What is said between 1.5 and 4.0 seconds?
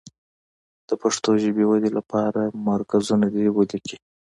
ودې لپاره مرکزونه دې ولیکي.